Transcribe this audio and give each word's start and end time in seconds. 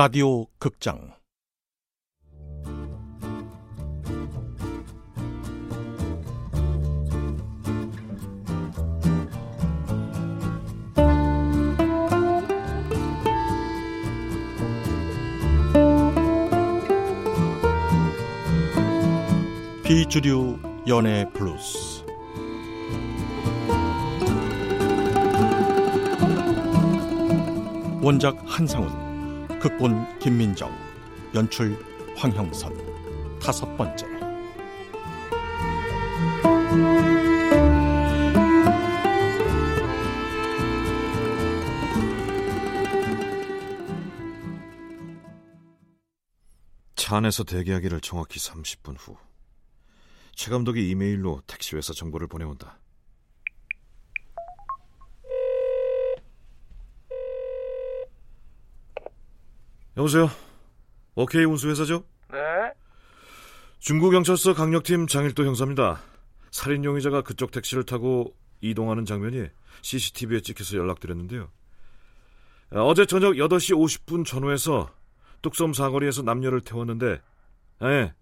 라디오 0.00 0.46
극장. 0.58 1.12
비주류 19.84 20.58
연애 20.88 21.28
블루스. 21.34 22.06
원작 28.00 28.38
한상훈 28.46 29.09
극본 29.60 30.18
김민정 30.20 30.74
연출 31.34 31.78
황형선 32.16 33.38
다섯 33.38 33.76
번째 33.76 34.06
차 46.96 47.16
안에서 47.18 47.44
대기하기를 47.44 48.00
정확히 48.00 48.38
30분 48.38 48.96
후. 48.98 49.18
최 50.34 50.50
감독이 50.50 50.88
이메일로 50.88 51.42
택시회사 51.46 51.92
정보를 51.92 52.28
보내온다. 52.28 52.79
여보세요. 59.96 60.28
오케이 61.14 61.44
운수회사죠? 61.44 62.04
네? 62.30 62.38
중구경찰서 63.80 64.54
강력팀 64.54 65.06
장일도 65.06 65.44
형사입니다. 65.44 66.00
살인 66.50 66.84
용의자가 66.84 67.22
그쪽 67.22 67.50
택시를 67.50 67.84
타고 67.84 68.34
이동하는 68.60 69.04
장면이 69.04 69.48
CCTV에 69.82 70.40
찍혀서 70.40 70.76
연락드렸는데요. 70.76 71.48
아, 72.72 72.80
어제 72.80 73.04
저녁 73.06 73.34
8시 73.34 73.74
50분 73.74 74.24
전후에서 74.24 74.90
뚝섬 75.42 75.72
사거리에서 75.72 76.22
남녀를 76.22 76.60
태웠는데, 76.60 77.20
예, 77.82 78.12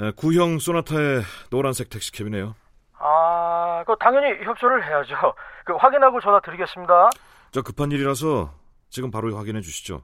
예, 0.00 0.10
구형 0.16 0.58
소나타의 0.58 1.22
노란색 1.50 1.88
택시캡이네요. 1.88 2.56
아, 2.98 3.84
그 3.86 3.94
당연히 4.00 4.44
협조를 4.44 4.84
해야죠. 4.84 5.34
그 5.64 5.74
확인하고 5.74 6.20
전화 6.20 6.40
드리겠습니다. 6.40 7.10
저 7.52 7.62
급한 7.62 7.92
일이라서 7.92 8.52
지금 8.90 9.10
바로 9.10 9.34
확인해 9.36 9.60
주시죠. 9.60 10.02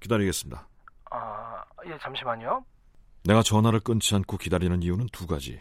기다리겠습니다. 0.00 0.66
아, 1.10 1.64
예, 1.86 1.98
잠시만요. 1.98 2.64
내가 3.24 3.42
전화를 3.42 3.80
끊지 3.80 4.14
않고 4.14 4.36
기다리는 4.38 4.82
이유는 4.82 5.06
두 5.12 5.26
가지. 5.26 5.60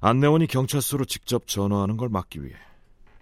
안내원이 0.00 0.46
경찰서로 0.46 1.04
직접 1.04 1.46
전화하는 1.46 1.96
걸 1.96 2.08
막기 2.08 2.42
위해, 2.44 2.56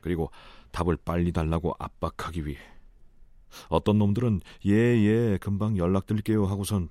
그리고 0.00 0.30
답을 0.72 0.96
빨리 1.04 1.32
달라고 1.32 1.74
압박하기 1.78 2.46
위해. 2.46 2.58
어떤 3.68 3.98
놈들은 3.98 4.40
예, 4.66 4.72
예, 4.72 5.38
금방 5.38 5.76
연락드릴게요 5.76 6.46
하고선 6.46 6.88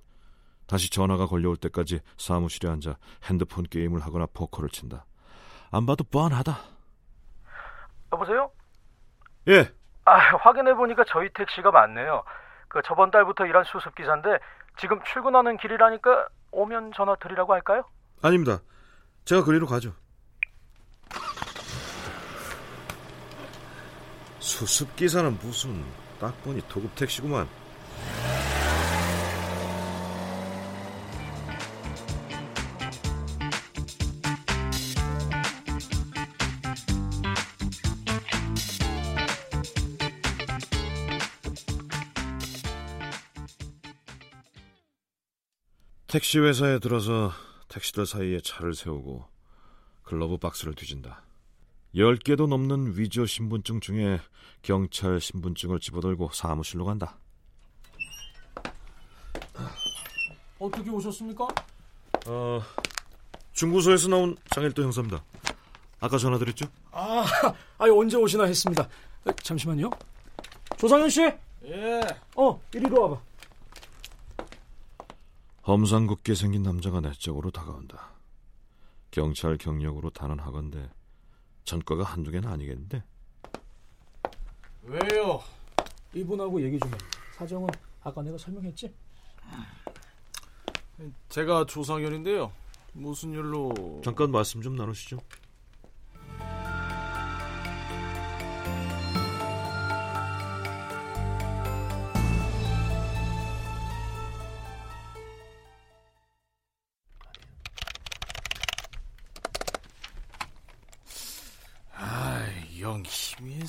다시 0.68 0.90
전화가 0.92 1.26
걸려올 1.26 1.56
때까지 1.56 2.02
사무실에 2.18 2.70
앉아 2.70 2.98
핸드폰 3.24 3.64
게임을 3.64 4.02
하거나 4.02 4.26
포커를 4.34 4.70
친다. 4.70 5.06
안 5.72 5.86
봐도 5.86 6.04
뻔하다. 6.04 6.58
여보세요? 8.12 8.52
예, 9.48 9.72
아, 10.06 10.18
확인해 10.38 10.74
보니까 10.74 11.04
저희 11.08 11.30
택시가 11.34 11.72
맞네요. 11.72 12.24
그 12.70 12.82
저번 12.86 13.12
달부터 13.12 13.46
일한 13.46 13.64
수습 13.66 13.94
기사인데 13.96 14.40
지금 14.78 15.02
출근하는 15.04 15.58
길이라니까 15.58 16.30
오면 16.52 16.94
전화 16.96 17.16
드리라고 17.16 17.54
할까요? 17.54 17.84
아닙니다. 18.22 18.60
제가 19.26 19.44
그리로 19.44 19.68
가죠. 19.68 19.94
수습 24.40 24.96
기사는 24.96 25.38
무슨 25.42 25.84
딱 26.20 26.42
보니 26.44 26.62
도급 26.70 26.96
택시구만. 26.96 27.48
택시 46.10 46.40
회사에 46.40 46.80
들어서 46.80 47.32
택시들 47.68 48.08
사이에 48.08 48.40
차를 48.42 48.74
세우고 48.74 49.26
글러브 50.02 50.38
박스를 50.38 50.74
뒤진다. 50.74 51.22
10개도 51.94 52.48
넘는 52.48 52.98
위조 52.98 53.28
신분증 53.28 53.80
중에 53.80 54.20
경찰 54.64 55.22
신분증을 55.22 55.80
집어들고 55.80 56.32
사무실로 56.34 56.86
간다. 56.86 57.16
어떻게 60.58 60.90
오셨습니까? 60.90 61.48
어, 62.26 62.62
중구소에서 63.54 64.08
나온 64.10 64.36
장일도 64.50 64.82
형사입니다. 64.82 65.24
아까 66.00 66.18
전화드렸죠? 66.18 66.66
아, 66.92 67.24
아니 67.78 67.92
언제 67.92 68.18
오시나 68.18 68.46
했습니다. 68.46 68.90
에, 69.28 69.32
잠시만요. 69.44 69.92
조상현 70.76 71.10
씨? 71.10 71.22
예. 71.66 72.02
어, 72.36 72.60
이리로 72.74 73.00
와봐. 73.00 73.29
험상궂게 75.68 76.36
생긴 76.36 76.64
남자가 76.64 77.02
내 77.02 77.12
쪽으로 77.12 77.52
다가온다. 77.52 78.10
경찰 79.12 79.58
경력으로 79.58 80.10
단언하건대 80.12 80.90
전과가 81.66 82.04
한두 82.04 82.32
개는 82.32 82.50
아니겠는데? 82.50 83.04
왜요? 84.84 85.42
이분하고 86.14 86.62
얘기 86.64 86.80
좀 86.80 86.92
해. 86.94 86.98
사정은 87.36 87.70
아까 88.02 88.22
내가 88.22 88.38
설명했지? 88.38 88.94
제가 91.30 91.66
조상현인데요. 91.66 92.52
무슨 92.94 93.32
일로? 93.34 94.02
잠깐 94.04 94.32
말씀 94.32 94.62
좀 94.62 94.76
나누시죠. 94.76 95.18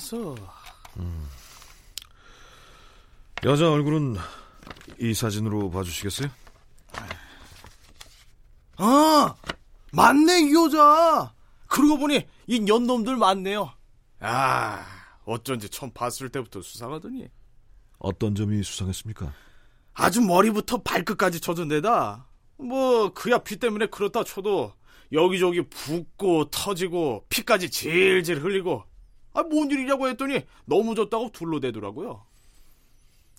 해서. 0.01 0.35
여자 3.43 3.71
얼굴은 3.71 4.17
이 4.99 5.13
사진으로 5.13 5.69
봐주시겠어요? 5.69 6.29
아, 8.77 9.35
맞네 9.91 10.41
이 10.49 10.53
여자. 10.53 11.33
그러고 11.67 11.99
보니 11.99 12.25
이 12.47 12.65
연놈들 12.67 13.15
많네요. 13.15 13.71
아, 14.19 14.85
어쩐지 15.25 15.69
처음 15.69 15.91
봤을 15.91 16.29
때부터 16.29 16.61
수상하더니 16.61 17.27
어떤 17.99 18.33
점이 18.35 18.63
수상했습니까? 18.63 19.31
아주 19.93 20.21
머리부터 20.21 20.81
발끝까지 20.81 21.39
젖은 21.41 21.67
데다 21.67 22.25
뭐 22.57 23.13
그야 23.13 23.37
피 23.39 23.57
때문에 23.57 23.87
그렇다 23.87 24.23
쳐도 24.23 24.73
여기저기 25.11 25.61
붓고 25.67 26.49
터지고 26.49 27.25
피까지 27.29 27.69
질질 27.69 28.43
흘리고 28.43 28.83
아 29.33 29.43
뭔 29.43 29.71
일이냐고 29.71 30.07
했더니 30.09 30.45
너무 30.65 30.95
졌다고 30.95 31.31
둘러대더라고요. 31.31 32.25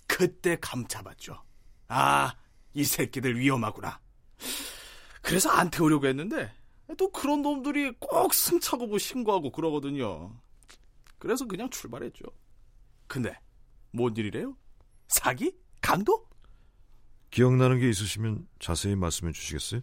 그때 0.07 0.57
감 0.59 0.87
잡았죠. 0.87 1.41
아, 1.87 2.33
이 2.73 2.83
새끼들 2.83 3.39
위험하구나. 3.39 3.99
그래서 5.21 5.49
안 5.49 5.69
태우려고 5.69 6.07
했는데 6.07 6.51
또 6.97 7.11
그런 7.11 7.41
놈들이 7.41 7.93
꼭 7.99 8.33
승차고부 8.33 8.99
신고하고 8.99 9.51
그러거든요. 9.51 10.35
그래서 11.17 11.45
그냥 11.45 11.69
출발했죠. 11.69 12.25
근데 13.07 13.39
뭔 13.91 14.15
일이래요? 14.17 14.57
사기? 15.07 15.55
강도? 15.81 16.27
기억나는 17.31 17.79
게 17.79 17.89
있으시면 17.89 18.47
자세히 18.59 18.95
말씀해 18.95 19.31
주시겠어요? 19.31 19.81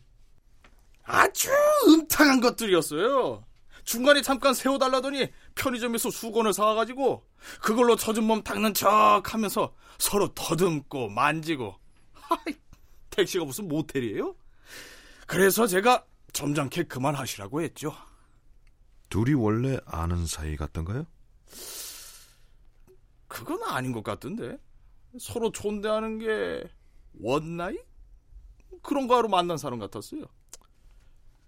아주 1.04 1.50
음탕한 1.88 2.40
것들이었어요. 2.40 3.44
중간에 3.84 4.22
잠깐 4.22 4.54
세워달라더니 4.54 5.28
편의점에서 5.54 6.10
수건을 6.10 6.52
사와가지고 6.52 7.24
그걸로 7.60 7.96
젖은 7.96 8.24
몸 8.24 8.42
닦는 8.42 8.74
척 8.74 9.32
하면서 9.32 9.74
서로 9.98 10.28
더듬고 10.34 11.08
만지고 11.08 11.76
하이, 12.12 12.54
택시가 13.10 13.44
무슨 13.44 13.68
모텔이에요? 13.68 14.34
그래서 15.26 15.66
제가 15.66 16.04
점잖게 16.32 16.84
그만하시라고 16.84 17.62
했죠. 17.62 17.94
둘이 19.08 19.34
원래 19.34 19.78
아는 19.86 20.26
사이 20.26 20.56
같던가요? 20.56 21.06
그건 23.26 23.62
아닌 23.64 23.92
것 23.92 24.02
같던데. 24.02 24.58
서로 25.18 25.50
존대하는 25.50 26.18
게 26.18 26.62
원나이? 27.20 27.76
그런 28.82 29.08
거 29.08 29.16
하러 29.16 29.28
만난 29.28 29.58
사람 29.58 29.78
같았어요. 29.78 30.24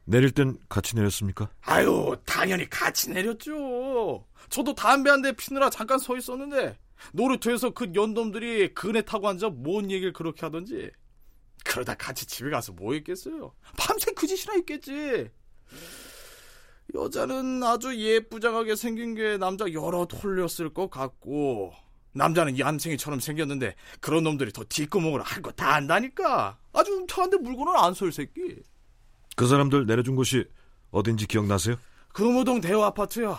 내릴 0.05 0.31
땐 0.33 0.57
같이 0.69 0.97
내렸습니까? 0.97 1.49
아유, 1.63 2.17
당연히 2.27 2.69
같이 2.69 3.11
내렸죠. 3.11 4.27
저도 4.51 4.75
담배 4.75 5.11
한 5.11 5.23
대 5.23 5.33
피느라 5.33 5.71
잠깐 5.71 5.99
서 5.99 6.17
있었는데 6.17 6.77
놀이터에서 7.13 7.71
그 7.71 7.91
연놈들이 7.95 8.75
그네 8.75 9.03
타고 9.03 9.29
앉아 9.29 9.51
뭔 9.51 9.91
얘기를 9.91 10.13
그렇게 10.13 10.45
하던지 10.47 10.91
그러다 11.65 11.95
같이 11.95 12.27
집에 12.27 12.51
가서 12.51 12.73
뭐 12.73 12.93
했겠어요? 12.95 13.55
밤새 13.77 14.11
그 14.13 14.27
짓이나 14.27 14.55
했겠지. 14.55 15.31
여자는 16.95 17.63
아주 17.63 17.97
예쁘장하게 17.97 18.77
생긴 18.77 19.15
게 19.15 19.39
남자 19.39 19.65
여러 19.73 20.03
홀렸을 20.03 20.75
것 20.75 20.91
같고 20.91 21.73
남자는 22.13 22.59
얌생이처럼 22.59 23.21
생겼는데 23.21 23.75
그런 24.01 24.25
놈들이 24.25 24.53
더 24.53 24.65
뒷구멍으로 24.69 25.23
할 25.23 25.41
거 25.41 25.53
다 25.53 25.75
안다니까. 25.75 26.59
아주 26.73 26.93
음탕한데 26.93 27.39
물건을 27.39 27.77
안쏠 27.79 28.13
새끼. 28.13 28.63
그 29.37 29.47
사람들 29.47 29.87
내려준 29.87 30.17
곳이 30.17 30.45
어딘지 30.91 31.27
기억나세요? 31.27 31.77
금호동 32.13 32.61
대호 32.61 32.85
아파트요. 32.85 33.39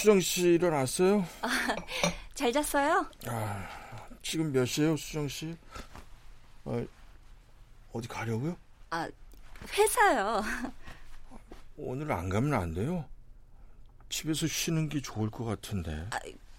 수정 0.00 0.18
씨 0.18 0.54
일어났어요? 0.54 1.26
잘 2.32 2.50
잤어요? 2.50 3.06
지금 4.22 4.50
몇 4.50 4.64
시에요, 4.64 4.96
수정 4.96 5.28
씨? 5.28 5.54
아, 6.64 6.82
어디 7.92 8.08
가려고요? 8.08 8.56
아, 8.88 9.06
회사요. 9.74 10.42
오늘 11.76 12.10
안 12.12 12.30
가면 12.30 12.54
안 12.54 12.72
돼요. 12.72 13.04
집에서 14.08 14.46
쉬는 14.46 14.88
게 14.88 15.02
좋을 15.02 15.30
것 15.30 15.44
같은데. 15.44 16.08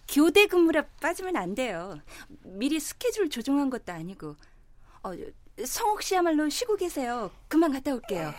교대 0.08 0.46
근무라 0.46 0.86
빠지면 1.02 1.36
안 1.36 1.56
돼요. 1.56 2.00
미리 2.44 2.80
스케줄 2.80 3.28
조정한 3.28 3.72
것도 3.72 3.92
아니고. 3.92 4.36
어, 5.02 5.12
성욱 5.66 6.04
씨야말로 6.04 6.48
쉬고 6.48 6.76
계세요. 6.76 7.32
그만 7.48 7.72
갔다 7.72 7.92
올게요. 7.92 8.32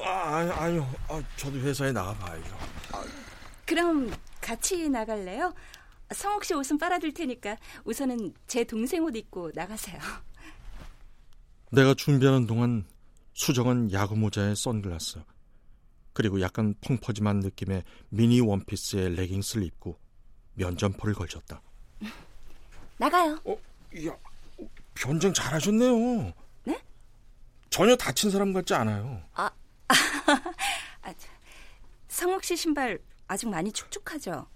아, 0.00 0.36
아니, 0.36 0.50
아니요. 0.50 0.94
아, 1.08 1.22
저도 1.36 1.58
회사에 1.58 1.92
나가봐야죠. 1.92 2.58
그럼 3.64 4.10
같이 4.40 4.88
나갈래요? 4.88 5.54
성욱 6.14 6.44
씨 6.44 6.54
옷은 6.54 6.78
빨아둘 6.78 7.12
테니까 7.12 7.56
우선은 7.84 8.34
제 8.46 8.64
동생 8.64 9.04
옷 9.04 9.14
입고 9.14 9.52
나가세요. 9.54 9.98
내가 11.70 11.94
준비하는 11.94 12.46
동안 12.46 12.84
수정은 13.34 13.92
야구 13.92 14.16
모자에 14.16 14.54
선글라스 14.54 15.20
그리고 16.12 16.40
약간 16.40 16.74
펑퍼짐한 16.80 17.40
느낌의 17.40 17.84
미니 18.08 18.40
원피스에 18.40 19.10
레깅스를 19.10 19.64
입고 19.64 19.98
면점포를 20.54 21.14
걸쳤다. 21.14 21.62
나가요. 22.98 23.38
어, 23.44 23.56
야, 24.06 24.16
변장 24.94 25.32
잘하셨네요. 25.32 26.32
네? 26.64 26.82
전혀 27.70 27.94
다친 27.94 28.30
사람 28.30 28.52
같지 28.52 28.74
않아요. 28.74 29.22
아, 29.34 29.50
저, 31.04 31.28
성욱 32.08 32.42
씨 32.42 32.56
신발 32.56 32.98
아직 33.28 33.48
많이 33.48 33.70
축축하죠? 33.70 34.46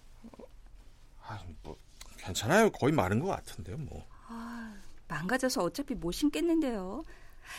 아, 1.21 1.45
뭐 1.63 1.77
괜찮아요. 2.19 2.71
거의 2.71 2.93
마른 2.93 3.21
것 3.21 3.29
같은데요, 3.29 3.77
뭐. 3.79 4.07
망가져서 5.09 5.63
어차피 5.63 5.95
못 5.95 6.11
신겠는데요. 6.13 7.05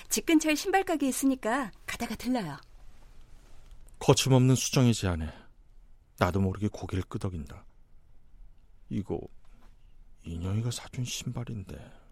집 0.10 0.25
근처에 0.25 0.56
신발 0.56 0.83
가게 0.83 1.07
있으니까 1.07 1.71
가다가 1.86 2.15
들러요. 2.15 2.57
거침없는 4.00 4.56
수정의 4.56 4.94
제안에 4.94 5.31
나도 6.18 6.42
모르게 6.42 6.68
고개를 6.68 7.04
끄덕인다. 7.04 7.63
이거 8.89 9.19
인영이가 10.24 10.71
사준 10.71 11.06
신발인데. 11.06 12.03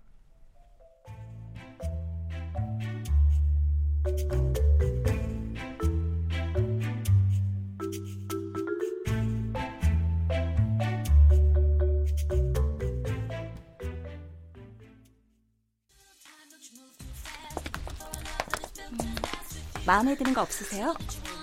마음에 19.92 20.16
드는 20.16 20.34
거 20.34 20.42
없으세요? 20.42 20.96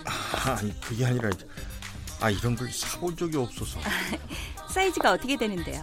아, 0.07 0.53
아니 0.53 0.81
그게 0.81 1.05
아니라 1.05 1.29
아 2.19 2.31
이런 2.31 2.57
걸 2.57 2.73
사본 2.73 3.15
적이 3.15 3.37
없어서 3.37 3.79
사이즈가 4.73 5.13
어떻게 5.13 5.37
되는데요? 5.37 5.79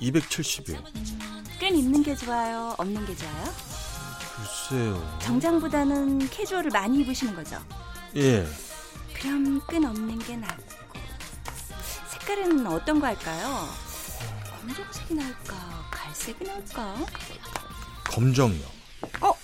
270이요. 0.00 0.82
끈 1.60 1.76
있는 1.76 2.02
게 2.02 2.16
좋아요? 2.16 2.74
없는 2.76 3.06
게 3.06 3.14
좋아요? 3.14 3.54
글쎄요. 4.34 5.18
정장보다는 5.22 6.28
캐주얼을 6.28 6.72
많이 6.72 7.02
입으시는 7.02 7.36
거죠? 7.36 7.56
예. 8.16 8.44
그럼 9.14 9.60
끈 9.68 9.84
없는 9.84 10.18
게 10.18 10.36
낫고 10.38 10.64
색깔은 12.10 12.66
어떤 12.66 12.98
거 12.98 13.06
할까요? 13.06 13.68
검정색이 14.60 15.14
나을까? 15.14 15.88
갈색이 15.92 16.44
나을까? 16.44 16.96
검정이요. 18.10 18.66
어? 19.20 19.35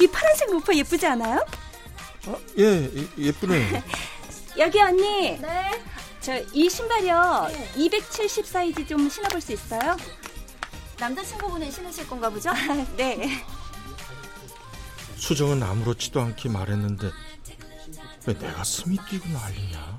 이 0.00 0.06
파란색 0.06 0.50
로퍼 0.50 0.74
예쁘지 0.74 1.06
않아요? 1.06 1.44
아, 2.26 2.36
예, 2.58 2.90
예 2.96 3.08
예쁘네요. 3.18 3.82
여기 4.58 4.80
언니. 4.80 5.38
네. 5.40 5.82
저 6.20 6.32
이 6.52 6.70
신발이요. 6.70 7.48
270 7.76 8.46
사이즈 8.46 8.86
좀 8.86 9.08
신어볼 9.10 9.40
수 9.40 9.52
있어요? 9.52 9.96
남자친구분이 10.98 11.70
신으실 11.70 12.08
건가 12.08 12.30
보죠? 12.30 12.50
네. 12.96 13.44
수정은 15.16 15.62
아무렇지도 15.62 16.20
않게 16.20 16.48
말했는데 16.48 17.10
왜 18.26 18.34
내 18.38 18.52
가슴이 18.52 18.96
뛰고 19.10 19.28
난리냐? 19.28 19.96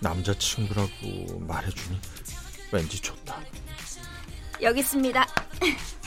남자친구라고 0.00 1.38
말해주니 1.40 2.00
왠지 2.72 2.98
좋다. 3.00 3.38
여기 4.62 4.80
있습니다. 4.80 5.26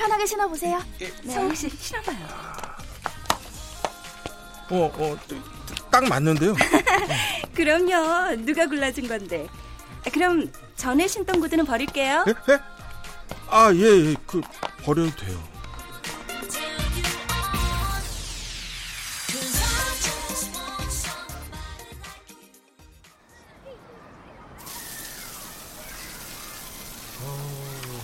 편하게 0.00 0.24
신어보세요. 0.24 0.80
성욱 1.28 1.54
씨 1.54 1.68
신어봐요. 1.68 2.16
어, 4.70 4.90
어, 4.96 5.18
딱 5.90 6.08
맞는데요. 6.08 6.54
그럼요. 7.54 8.36
누가 8.46 8.66
골라준 8.66 9.06
건데. 9.08 9.46
그럼 10.10 10.50
전에 10.76 11.06
신던 11.06 11.40
구두는 11.40 11.66
버릴게요. 11.66 12.24
예? 12.28 12.34
예? 12.50 12.58
아, 13.48 13.70
예, 13.74 13.80
예, 13.80 14.14
그 14.26 14.40
버려도 14.84 15.14
돼요. 15.16 15.38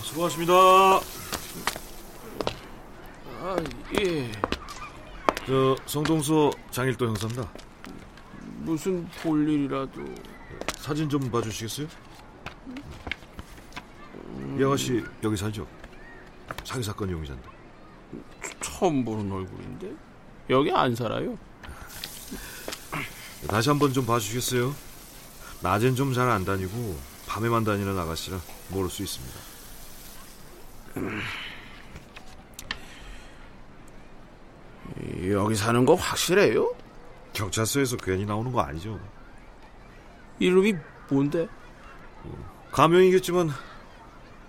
수고하십니다. 0.03 0.53
아, 3.97 4.01
예. 4.03 4.31
저 5.45 5.75
성동서 5.85 6.51
장일도 6.71 7.07
형사입니다. 7.07 7.51
무슨 8.59 9.07
볼일이라도. 9.23 10.01
사진 10.77 11.09
좀 11.09 11.19
봐주시겠어요? 11.31 11.87
영아 14.59 14.77
씨 14.77 15.03
여기 15.23 15.35
살죠? 15.35 15.67
사기 16.63 16.83
사건 16.83 17.09
용의자인데. 17.09 17.49
처음 18.61 19.03
보는 19.03 19.31
얼굴인데? 19.31 19.93
여기 20.49 20.71
안 20.71 20.95
살아요? 20.95 21.37
다시 23.47 23.69
한번 23.69 23.93
좀 23.93 24.05
봐주시겠어요? 24.05 24.73
낮엔 25.61 25.95
좀 25.95 26.13
잘 26.13 26.29
안 26.29 26.45
다니고 26.45 26.97
밤에만 27.27 27.63
다니는 27.63 27.97
아가씨라 27.97 28.39
모를 28.69 28.89
수 28.89 29.01
있습니다. 29.03 29.39
여기 35.31 35.55
사는 35.55 35.85
거 35.85 35.95
확실해요? 35.95 36.73
경찰서에서 37.33 37.97
괜히 37.97 38.25
나오는 38.25 38.51
거 38.51 38.61
아니죠? 38.61 38.99
이름이 40.39 40.75
뭔데? 41.09 41.47
가명이겠지만 42.71 43.49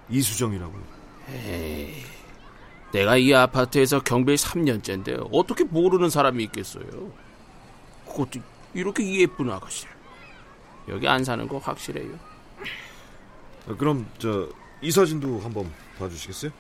이수정이라고요. 0.09 0.83
에이, 1.31 2.03
내가 2.93 3.17
이 3.17 3.33
아파트에서 3.33 4.01
경비 4.01 4.35
3년째인데 4.35 5.29
어떻게 5.33 5.65
모르는 5.65 6.11
사람이 6.11 6.43
있겠어요? 6.45 7.13
그것도 8.07 8.41
이렇게 8.75 9.21
예쁜 9.21 9.51
아가씨를. 9.51 9.93
여기 10.89 11.07
안 11.07 11.25
사는 11.25 11.47
거 11.47 11.59
확실해요. 11.59 12.19
어, 13.69 13.77
그럼 13.77 14.07
저 14.19 14.49
이 14.81 14.91
사진도 14.93 15.41
한번 15.41 15.73
봐주시겠어요? 15.99 16.53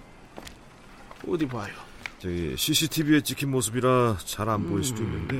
어디 1.28 1.46
봐요. 1.46 1.72
저기 2.18 2.56
CCTV에 2.56 3.20
찍힌 3.20 3.50
모습이라 3.50 4.18
잘 4.24 4.48
안 4.48 4.68
보일 4.68 4.82
수도 4.82 5.02
있는데 5.02 5.36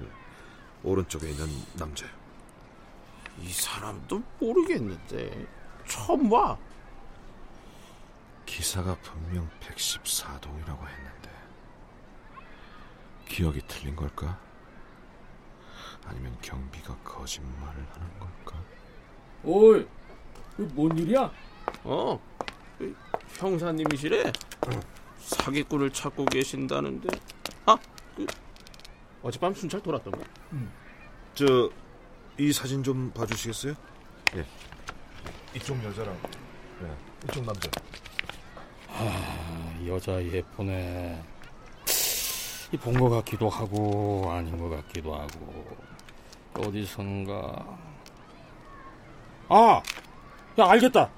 예, 0.00 0.08
오른쪽에 0.82 1.30
있는 1.30 1.46
남자요. 1.74 2.10
이 3.40 3.48
사람도 3.52 4.22
모르겠는데 4.40 5.46
처음 5.86 6.28
봐. 6.28 6.56
기사가 8.44 8.96
분명 9.02 9.48
114동이라고 9.60 10.86
했는데 10.88 11.30
기억이 13.28 13.60
틀린 13.68 13.94
걸까? 13.94 14.38
아니면 16.06 16.36
경비가 16.40 16.96
거짓말을 17.04 17.86
하는 17.92 18.18
걸까? 18.18 18.58
어이, 19.44 19.86
뭔 20.74 20.96
일이야? 20.98 21.30
어, 21.84 22.18
그 22.78 22.96
형사님이시래. 23.36 24.32
사기꾼을 25.18 25.90
찾고 25.92 26.24
계신다는데. 26.26 27.08
아, 27.66 27.76
그 28.16 28.26
어젯밤 29.22 29.52
순찰 29.54 29.80
돌았던 29.82 30.12
거. 30.12 30.20
저이 31.34 32.52
사진 32.52 32.82
좀 32.82 33.10
봐주시겠어요? 33.12 33.74
예. 34.36 34.44
이쪽 35.54 35.82
여자랑 35.84 36.16
예, 36.82 36.90
이쪽 37.24 37.44
남자. 37.44 37.70
아, 38.90 39.78
여자 39.86 40.22
예쁘네. 40.22 41.22
본 42.82 42.94
것 42.98 43.08
같기도 43.08 43.48
하고 43.48 44.30
아닌 44.30 44.58
것 44.58 44.68
같기도 44.68 45.14
하고 45.14 45.76
어디선가. 46.54 47.78
아, 49.48 49.82
야 50.58 50.68
알겠다. 50.68 51.10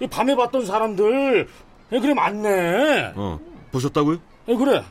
이 0.00 0.06
밤에 0.06 0.34
봤던 0.34 0.64
사람들, 0.64 1.48
예, 1.92 2.00
그래 2.00 2.14
맞네. 2.14 3.12
어 3.16 3.38
보셨다고요? 3.72 4.18
예, 4.48 4.54
그래. 4.56 4.82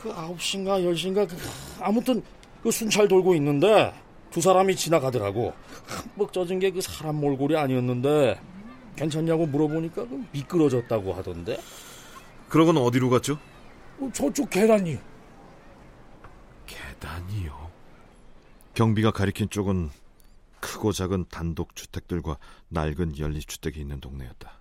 그 0.00 0.10
아홉 0.12 0.40
시인가 0.40 0.82
열 0.82 0.96
시인가 0.96 1.26
그, 1.26 1.36
아무튼 1.80 2.22
그 2.62 2.70
순찰 2.70 3.06
돌고 3.08 3.34
있는데 3.34 3.92
두 4.30 4.40
사람이 4.40 4.76
지나가더라고. 4.76 5.52
흠뻑 5.86 6.32
젖은 6.32 6.58
게 6.60 6.70
그 6.70 6.80
사람 6.80 7.16
몰골이 7.16 7.56
아니었는데 7.56 8.40
괜찮냐고 8.96 9.46
물어보니까 9.46 10.06
그 10.08 10.24
미끄러졌다고 10.32 11.12
하던데. 11.14 11.58
그러고는 12.48 12.80
어디로 12.82 13.10
갔죠? 13.10 13.38
어, 14.00 14.10
저쪽 14.12 14.48
계단이. 14.50 14.98
계단이요. 16.66 17.70
경비가 18.74 19.10
가리킨 19.10 19.50
쪽은 19.50 19.90
크고 20.60 20.92
작은 20.92 21.26
단독 21.30 21.74
주택들과 21.74 22.36
낡은 22.68 23.18
연립 23.18 23.46
주택이 23.48 23.80
있는 23.80 24.00
동네였다. 24.00 24.59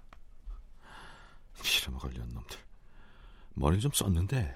년 2.14 2.30
놈들. 2.30 2.58
머리 3.54 3.80
좀 3.80 3.92
썼는데 3.92 4.56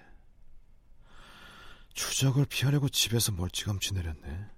추적을 1.94 2.46
피하려고 2.46 2.90
집에서 2.90 3.32
멀찌감치 3.32 3.94
내렸네. 3.94 4.50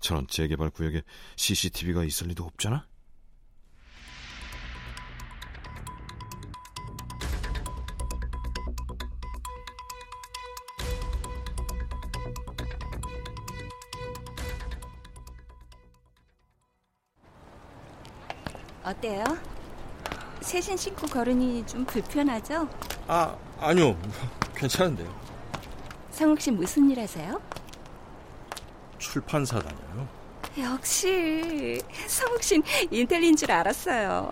저런 0.00 0.26
재개발 0.26 0.70
구역에 0.70 1.02
CCTV가 1.36 2.04
있을 2.04 2.28
리도 2.28 2.44
없잖아? 2.44 2.86
어때요? 18.84 19.51
새신 20.52 20.76
신고 20.76 21.06
걸으니 21.06 21.66
좀 21.66 21.82
불편하죠? 21.86 22.68
아, 23.08 23.34
아니요. 23.58 23.96
괜찮은데요. 24.54 25.10
성욱 26.10 26.38
씨 26.42 26.50
무슨 26.50 26.90
일 26.90 27.00
하세요? 27.00 27.40
출판사 28.98 29.58
다녀요. 29.58 30.06
역시 30.58 31.80
성욱 32.06 32.42
씨는 32.42 32.62
인텔리인 32.90 33.34
줄 33.34 33.50
알았어요. 33.50 34.30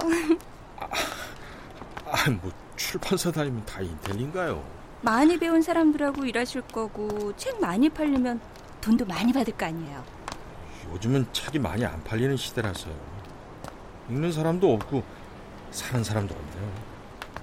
아, 2.05 2.31
뭐 2.43 2.53
출판사 2.77 3.33
다니면 3.33 3.65
다 3.65 3.81
인텔인가요? 3.81 4.63
많이 5.01 5.39
배운 5.39 5.63
사람들하고 5.63 6.27
일하실 6.27 6.61
거고 6.69 7.35
책 7.39 7.59
많이 7.63 7.89
팔리면 7.89 8.43
돈도 8.83 9.07
많이 9.07 9.33
받을 9.33 9.57
거 9.57 9.65
아니에요. 9.65 10.05
요즘은 10.93 11.29
책이 11.33 11.61
많이 11.61 11.83
안 11.87 12.05
팔리는 12.05 12.37
시대라서요. 12.37 12.95
읽는 14.11 14.33
사람도 14.33 14.71
없고 14.75 15.03
사는 15.71 16.03
사람도 16.05 16.35
없네요. 16.35 16.73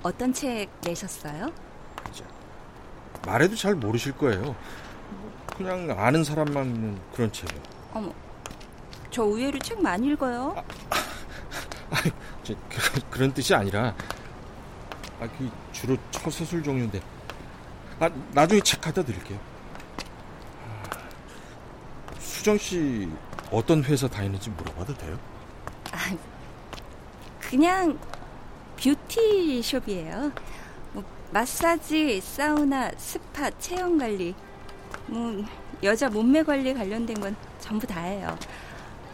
어떤 0.04 0.34
책 0.34 0.70
내셨어요? 0.82 1.52
말해도 3.26 3.56
잘 3.56 3.76
모르실 3.76 4.14
거예요. 4.14 4.56
그냥 5.58 5.94
아는 5.98 6.24
사람만 6.24 7.00
그런 7.14 7.32
책이요. 7.32 7.60
어머, 7.94 8.14
저 9.12 9.24
의외로 9.24 9.60
책 9.60 9.82
많이 9.82 10.08
읽어요. 10.08 10.56
저, 12.44 12.54
그, 12.70 13.02
그런 13.10 13.34
뜻이 13.34 13.54
아니라 13.54 13.94
아, 15.20 15.28
그 15.38 15.50
주로 15.74 15.98
처서술 16.12 16.64
종류인데 16.64 17.02
아, 18.00 18.10
나중에 18.32 18.62
책 18.62 18.80
갖다 18.80 19.04
드릴게요. 19.04 19.40
아, 20.66 22.20
수정 22.20 22.58
씨 22.58 23.10
어떤 23.52 23.84
회사 23.84 24.08
다니는지 24.08 24.50
물어봐도 24.52 24.94
돼요? 24.96 25.18
아, 25.92 26.16
그냥 27.40 27.98
뷰티숍이에요. 28.78 30.32
뭐 30.94 31.04
마사지, 31.32 32.22
사우나, 32.22 32.92
스파, 32.98 33.50
체형 33.52 33.98
관리, 33.98 34.34
뭐 35.08 35.44
여자 35.84 36.10
몸매 36.10 36.44
관리 36.44 36.74
관련된 36.74 37.20
건 37.20 37.36
전부 37.60 37.86
다예요. 37.86 38.38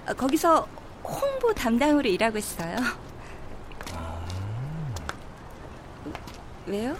아, 0.05 0.13
거기서 0.13 0.67
홍보 1.03 1.53
담당으로 1.53 2.07
일하고 2.07 2.37
있어요. 2.37 2.75
왜요? 6.65 6.95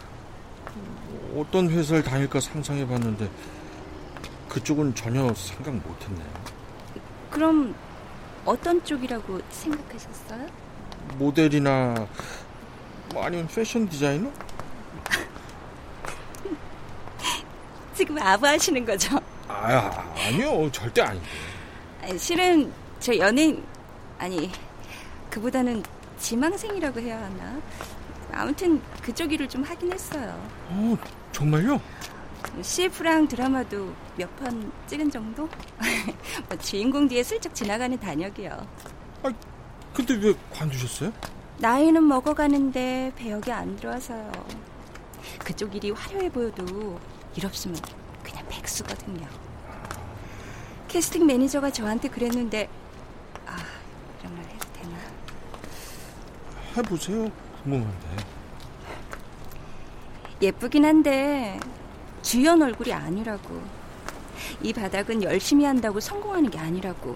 어떤 1.36 1.70
회사를 1.70 2.04
다닐까 2.04 2.40
상상해 2.40 2.86
봤는데 2.86 3.30
그쪽은 4.50 4.94
전혀 4.94 5.34
생각 5.34 5.74
못 5.74 6.02
했네요. 6.04 6.28
그럼 7.32 7.74
어떤 8.46 8.84
쪽이라고 8.84 9.40
생각하셨어요? 9.50 10.48
모델이나 11.18 12.08
뭐 13.14 13.24
아니면 13.26 13.48
패션 13.48 13.88
디자이너? 13.88 14.30
지금 17.96 18.18
아부 18.20 18.48
하시는 18.48 18.84
거죠? 18.86 19.20
아 19.48 20.12
아니요 20.18 20.70
절대 20.72 21.02
아닌데. 21.02 21.28
아니, 22.02 22.18
실은 22.18 22.72
저 23.00 23.16
연예인 23.18 23.64
아니 24.18 24.52
그보다는 25.30 25.84
지망생이라고 26.20 27.00
해야 27.02 27.22
하나? 27.22 27.62
아무튼 28.32 28.82
그쪽 29.02 29.32
일을 29.32 29.48
좀 29.48 29.64
하긴 29.64 29.94
했어요. 29.94 30.50
어 30.70 30.98
정말요? 31.32 31.80
CF랑 32.62 33.28
드라마도 33.28 33.94
몇 34.18 34.28
편 34.40 34.72
찍은 34.88 35.12
정도? 35.12 35.48
뭐 36.50 36.58
주인공 36.58 37.08
뒤에 37.08 37.22
슬쩍 37.24 37.54
지나가는 37.54 37.98
단역이요. 38.00 38.68
근데 39.94 40.16
왜 40.16 40.34
관두셨어요? 40.52 41.14
나이는 41.60 42.04
먹어가는데 42.04 43.14
배역이 43.16 43.52
안 43.52 43.76
들어와서요. 43.76 44.32
그쪽 45.44 45.76
일이 45.76 45.92
화려해 45.92 46.30
보여도 46.30 47.00
일 47.36 47.46
없으면 47.46 47.78
그냥 48.24 48.46
백수거든요. 48.50 49.28
캐스팅 50.88 51.26
매니저가 51.26 51.72
저한테 51.72 52.10
그랬는데 52.10 52.70
아 53.46 53.58
이런 54.20 54.36
말 54.36 54.46
해도 54.46 54.68
되나? 54.74 54.98
해보세요. 56.78 57.32
궁금한데. 57.64 58.08
예쁘긴 60.42 60.86
한데 60.86 61.60
주연 62.22 62.62
얼굴이 62.62 62.92
아니라고. 62.92 63.62
이 64.62 64.74
바닥은 64.74 65.24
열심히 65.24 65.66
한다고 65.66 66.00
성공하는 66.00 66.50
게 66.50 66.60
아니라고. 66.60 67.16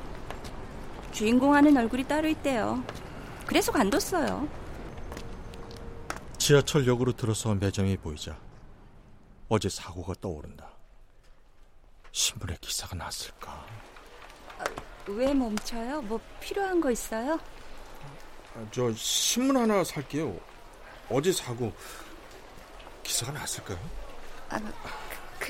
주인공 1.11 1.53
하는 1.53 1.75
얼굴이 1.75 2.03
따로 2.05 2.27
있대요. 2.27 2.83
그래서 3.47 3.71
관뒀어요. 3.71 4.47
지하철역으로 6.37 7.13
들어서 7.13 7.55
매점이 7.55 7.97
보이자 7.97 8.37
어제 9.49 9.69
사고가 9.69 10.13
떠오른다. 10.19 10.69
신문에 12.11 12.57
기사가 12.61 12.95
났을까? 12.95 13.65
왜 15.07 15.33
멈춰요? 15.33 16.01
뭐 16.01 16.19
필요한 16.41 16.81
거 16.81 16.91
있어요? 16.91 17.39
아, 18.55 18.65
저 18.71 18.91
신문 18.93 19.55
하나 19.55 19.83
살게요. 19.83 20.37
어제 21.09 21.31
사고 21.31 21.71
기사가 23.03 23.31
났을까요? 23.31 23.79
아, 24.49 24.59
그, 24.59 24.73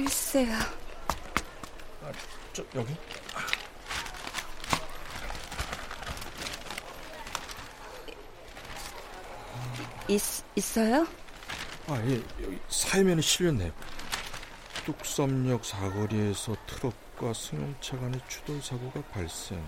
글쎄요. 0.04 0.54
저, 2.54 2.64
여기? 2.76 2.96
있, 10.08 10.22
있어요? 10.56 11.08
아, 11.88 12.02
예, 12.06 12.22
여기 12.44 12.60
사회면에 12.70 13.22
실렸네요. 13.22 13.72
뚝섬역 14.86 15.66
사거리에서 15.66 16.56
트럭과 16.66 17.34
승용차 17.34 17.98
간의 17.98 18.22
추돌 18.28 18.62
사고가 18.62 19.02
발생. 19.12 19.66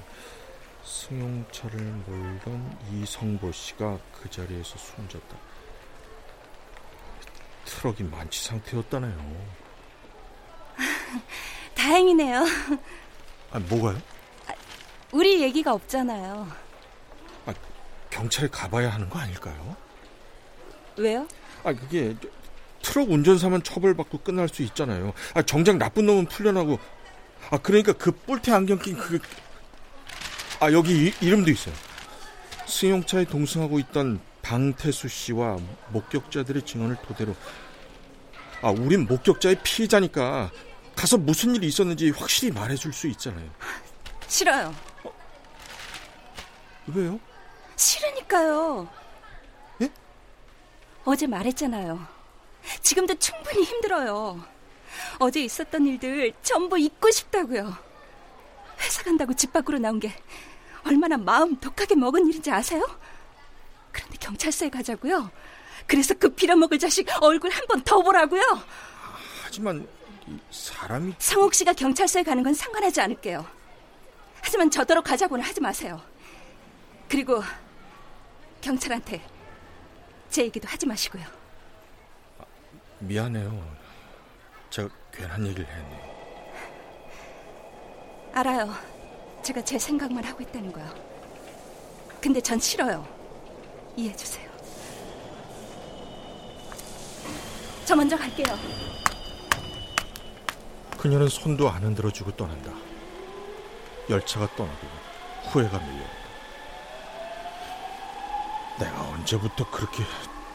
승용차를 0.84 1.80
몰던 1.80 2.78
이성보 2.92 3.52
씨가 3.52 4.00
그 4.14 4.30
자리에서 4.30 4.78
숨졌다. 4.78 5.38
트럭이 7.66 8.04
만취 8.04 8.46
상태였다네요. 8.46 9.48
다행이네요. 11.76 12.46
아, 13.52 13.60
뭐가요? 13.60 14.02
우리 15.12 15.42
얘기가 15.42 15.74
없잖아요. 15.74 16.48
아, 17.46 17.54
경찰에 18.10 18.48
가봐야 18.48 18.90
하는 18.90 19.10
거 19.10 19.20
아닐까요? 19.20 19.76
왜요? 20.98 21.28
아, 21.64 21.74
그게 21.74 22.16
트럭 22.82 23.12
운전사만 23.12 23.64
처벌받고 23.64 24.20
끝날 24.20 24.48
수 24.50 24.64
있잖아요. 24.64 25.14
아, 25.34 25.42
정작 25.42 25.78
나쁜 25.78 26.06
놈은 26.06 26.26
풀려나고. 26.28 26.80
아, 27.52 27.58
그러니까 27.58 27.94
그 27.94 28.12
뿔테 28.12 28.52
안경 28.52 28.80
낀 28.80 28.98
그. 28.98 29.20
아, 30.60 30.72
여기 30.72 31.08
이, 31.08 31.14
이름도 31.22 31.52
있어요. 31.52 31.74
승용차에 32.68 33.26
동승하고 33.26 33.80
있던 33.80 34.20
방태수 34.42 35.08
씨와 35.08 35.58
목격자들의 35.90 36.64
증언을 36.64 36.98
토대로. 37.08 37.36
아, 38.62 38.70
우린 38.70 39.06
목격자의 39.06 39.60
피해자니까 39.64 40.52
가서 40.96 41.18
무슨 41.18 41.56
일이 41.56 41.68
있었는지 41.68 42.10
확실히 42.10 42.52
말해줄 42.52 42.92
수 42.92 43.08
있잖아요. 43.08 43.50
싫어요. 44.28 44.76
왜요? 46.88 47.20
싫으니까요. 47.78 48.99
예? 51.10 51.14
어제 51.14 51.28
말했잖아요. 51.28 52.06
지금도 52.82 53.16
충분히 53.16 53.64
힘들어요. 53.64 54.44
어제 55.20 55.42
있었던 55.44 55.86
일들 55.86 56.34
전부 56.44 56.78
잊고 56.78 57.10
싶다고요. 57.10 57.76
회사 58.82 59.04
간다고 59.04 59.34
집 59.34 59.52
밖으로 59.52 59.80
나온 59.80 60.00
게 60.00 60.14
얼마나 60.86 61.18
마음 61.18 61.56
독하게 61.60 61.96
먹은 61.96 62.28
일인지 62.28 62.52
아세요? 62.52 62.84
그런데 63.92 64.18
경찰서에 64.20 64.70
가자고요. 64.70 65.30
그래서 65.88 66.14
그 66.14 66.30
빌어먹을 66.30 66.78
자식 66.80 67.08
얼굴 67.22 67.52
한 67.52 67.66
번 67.68 67.82
더 67.84 68.02
보라고요. 68.02 68.42
하지만 69.44 69.88
사람이 70.52 71.16
상옥 71.18 71.54
씨가 71.56 71.74
경찰서에 71.74 72.24
가는 72.24 72.44
건 72.44 72.54
상관하지 72.54 73.02
않을게요. 73.02 73.46
하지만 74.42 74.70
저더러 74.70 75.02
가자고는 75.02 75.44
하지 75.44 75.60
마세요. 75.60 76.00
그리고 77.10 77.44
경찰한테 78.62 79.22
제 80.30 80.44
얘기도 80.44 80.68
하지 80.68 80.86
마시고요. 80.86 81.24
미안해요. 83.00 83.78
제가 84.70 84.90
괜한 85.12 85.46
얘기를 85.48 85.66
했네. 85.66 86.10
알아요. 88.34 88.74
제가 89.42 89.64
제 89.64 89.80
생각만 89.80 90.24
하고 90.24 90.44
있다는 90.44 90.72
거요. 90.72 90.88
근데 92.22 92.40
전 92.40 92.60
싫어요. 92.60 93.08
이해해 93.96 94.16
주세요. 94.16 94.50
저 97.86 97.96
먼저 97.96 98.16
갈게요. 98.16 98.56
그녀는 100.98 101.28
손도 101.28 101.70
안 101.70 101.82
흔들어 101.84 102.12
주고 102.12 102.30
떠난다. 102.36 102.72
열차가 104.10 104.48
떠나고 104.56 104.88
후회가 105.52 105.80
밀려온다. 105.80 106.29
내가 108.80 109.10
언제부터 109.10 109.70
그렇게 109.70 110.04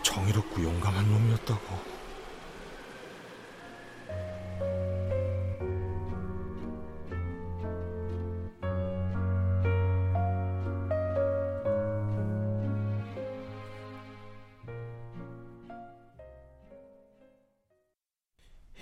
정의롭고 0.02 0.62
용감한 0.62 1.06
놈이었다고. 1.10 1.94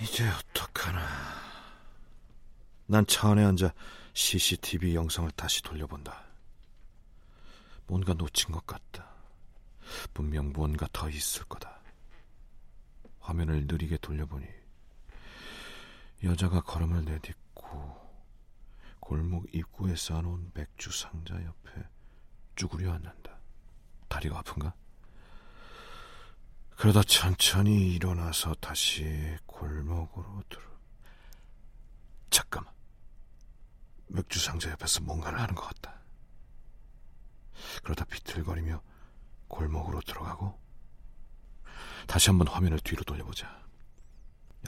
이제 0.00 0.28
어떡하나. 0.28 1.00
난 2.86 3.06
차 3.06 3.30
안에 3.30 3.44
앉아 3.44 3.72
CCTV 4.14 4.94
영상을 4.94 5.30
다시 5.32 5.62
돌려본다. 5.62 6.22
뭔가 7.86 8.12
놓친 8.14 8.52
것 8.52 8.66
같다. 8.66 9.11
분명 10.14 10.52
뭔가 10.52 10.88
더 10.92 11.08
있을 11.08 11.44
거다. 11.44 11.80
화면을 13.20 13.66
느리게 13.66 13.98
돌려보니 13.98 14.46
여자가 16.24 16.60
걸음을 16.62 17.04
내딛고 17.04 18.00
골목 19.00 19.52
입구에 19.54 19.96
쌓아놓은 19.96 20.52
맥주 20.54 20.90
상자 20.90 21.34
옆에 21.34 21.88
쭈그려 22.56 22.92
앉는다. 22.92 23.38
다리가 24.08 24.38
아픈가? 24.38 24.74
그러다 26.76 27.02
천천히 27.02 27.94
일어나서 27.94 28.54
다시 28.54 29.36
골목으로 29.46 30.42
들어. 30.48 30.62
잠깐만. 32.30 32.72
맥주 34.08 34.38
상자 34.40 34.70
옆에서 34.70 35.00
뭔가를 35.02 35.40
하는 35.40 35.54
것 35.54 35.62
같다. 35.62 36.00
그러다 37.82 38.04
비틀거리며 38.04 38.82
골목으로 39.52 40.00
들어가고 40.00 40.58
다시 42.06 42.30
한번 42.30 42.48
화면을 42.48 42.80
뒤로 42.80 43.04
돌려보자. 43.04 43.62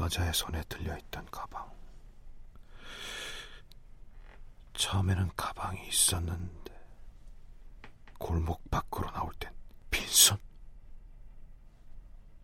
여자의 0.00 0.32
손에 0.32 0.62
들려있던 0.68 1.26
가방. 1.30 1.72
처음에는 4.74 5.30
가방이 5.36 5.88
있었는데 5.88 6.72
골목 8.18 8.70
밖으로 8.70 9.10
나올 9.10 9.32
땐 9.34 9.52
빈손. 9.90 10.36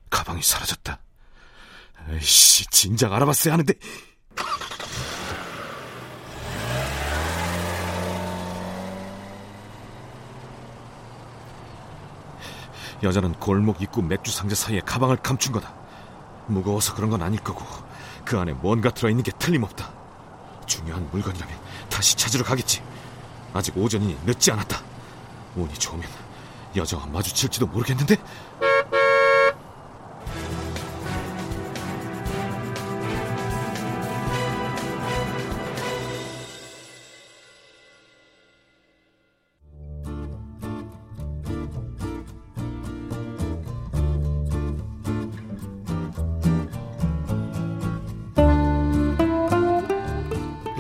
가방이 0.08 0.42
사라졌다. 0.42 0.98
에이씨, 2.08 2.66
진작 2.66 3.12
알아봤어야 3.12 3.54
하는데. 3.54 3.74
여자는 13.02 13.34
골목 13.34 13.80
입구 13.80 14.02
맥주 14.02 14.30
상자 14.30 14.54
사이에 14.54 14.80
가방을 14.80 15.16
감춘 15.16 15.52
거다. 15.52 15.72
무거워서 16.46 16.94
그런 16.94 17.10
건 17.10 17.22
아닐 17.22 17.40
거고 17.40 17.64
그 18.24 18.38
안에 18.38 18.52
뭔가 18.52 18.90
들어있는 18.90 19.22
게 19.22 19.32
틀림없다. 19.32 19.90
중요한 20.66 21.08
물건이라면 21.10 21.58
다시 21.88 22.16
찾으러 22.16 22.44
가겠지. 22.44 22.82
아직 23.52 23.76
오전이니 23.76 24.18
늦지 24.24 24.52
않았다. 24.52 24.80
운이 25.56 25.74
좋으면 25.74 26.08
여자와 26.76 27.06
마주칠지도 27.06 27.66
모르겠는데. 27.66 28.16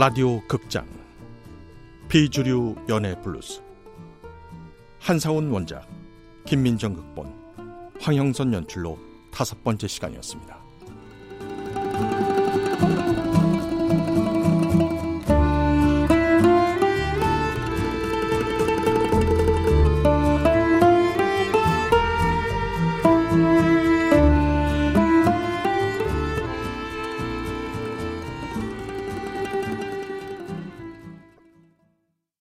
라디오 0.00 0.40
극장 0.48 0.88
비주류 2.08 2.86
연애 2.88 3.20
블루스 3.20 3.60
한상훈 4.98 5.50
원작 5.50 5.86
김민정 6.46 6.94
극본 6.94 7.30
황형선 8.00 8.54
연출로 8.54 8.98
다섯 9.30 9.62
번째 9.62 9.86
시간이었습니다. 9.86 10.59